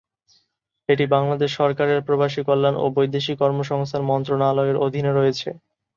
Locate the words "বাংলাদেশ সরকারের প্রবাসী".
1.07-2.41